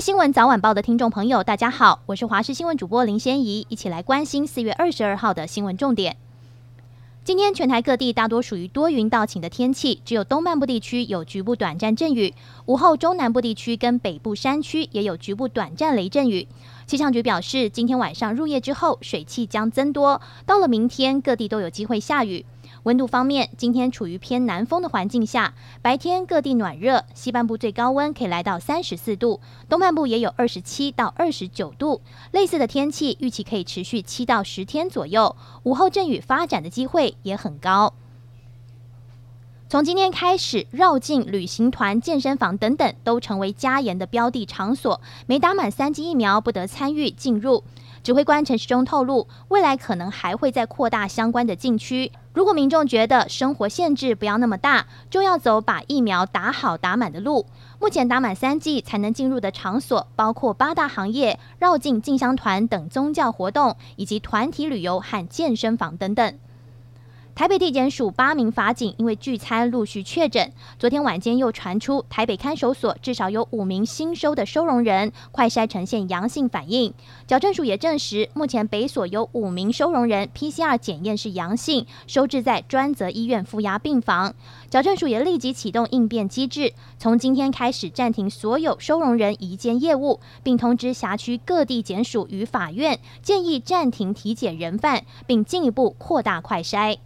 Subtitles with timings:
[0.00, 6.16] 新闻早晚报的听众朋友，大家好，我是华视新闻主播林仙怡，一起来关心四月二十二号的新闻重点。
[7.22, 12.32] 今天全台各地大多属于多云到晴的天气，只有东半部地区有局部短暂阵雨。
[12.64, 16.48] 午后中南部地区跟北部山区也有局部短暂雷阵雨。
[16.86, 22.46] 气象局表示，今天晚上入夜之后，水汽将增多，到了明天各地都有机会下雨。
[22.84, 32.00] 温度方面，今天处于偏南风的环境下，白天各地暖热，西半部最高温可以来到三十四度，东半部也有二十七到二十九度。
[32.32, 37.92] 类似的天气预期可以持续七到十天左右，午后阵雨发展的机会也很高。
[39.68, 47.62] 从今天开始，绕境、旅行团、健身房等等都成为加严的标的场所，没打满三剂疫苗不得参与进入。
[48.02, 52.10] 指挥官陈时中透露，未来可能还会再扩大相关的禁区。
[52.32, 57.44] 如果民众觉得生活限制不要那么大，就要走把疫苗打好打满的路。
[57.78, 66.38] 目前打满三剂才能进入的场所，包括八大行业、绕境进香团等宗教活动，以及团体旅游和健身房等等。
[67.40, 76.92] 台北地检署八名法警因为聚餐陆续确诊，昨天晚间又传出台北看守所至少有五名新收的收容人快筛呈现阳性反应。
[77.26, 84.34] 矫正署也证实，目前北所有五名收容人 PCR 检验是阳性，收治在专责医院负压病房。
[84.68, 96.98] 矫正署也立即启动应变机制，从今天开始暂停所有收容人移监业务，并通知辖区各地检署与法院，建议暂停体检人犯，并进一步扩大快筛。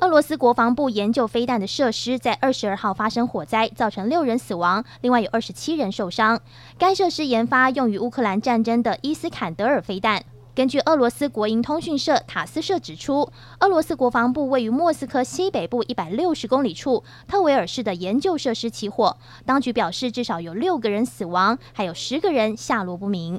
[0.00, 6.40] 俄罗斯国防部研究飞弹的设施在二十二号发生火灾，造成六人死亡，另外有二十七人受伤。
[6.78, 10.24] 该设施研发用于乌克兰战争的伊斯坎德尔飞弹。
[10.54, 23.38] 根据俄罗斯国营通讯社塔斯社指出，俄罗斯国防部位于莫斯科西北部一百六十公里处特维尔市的研究设施起火，当局表示至少有六个人死亡，还有十个人下落不明。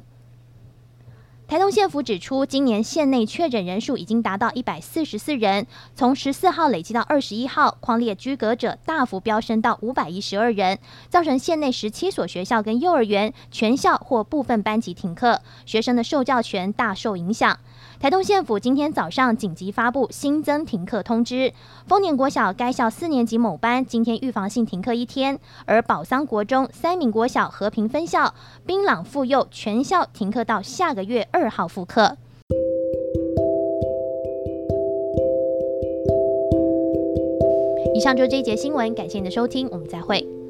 [1.52, 10.78] 台东县府指出，今年县内确诊人数已经达到一百四十四人，从十四号累计到二十一号，矿列居隔者大幅飙升到五百一十二人，
[11.10, 17.58] 造成县内十七所学校跟幼儿园全校或部分班级停课，学生的受教权大受影响。
[18.02, 21.52] 台东县府今天早上紧急发布新增停课通知，
[21.86, 28.34] 丰年国小该校四年级某班今天预防性停课一天，而宝桑国中三民国小和平分校、
[28.66, 32.16] 槟榔附幼全校停课到下个月二号复课。
[37.94, 40.41] 以上就是这一节新闻，感谢您的收听，我们再会。